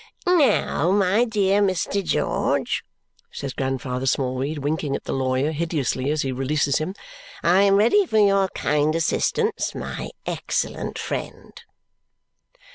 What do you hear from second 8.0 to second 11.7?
for your kind assistance, my excellent friend!"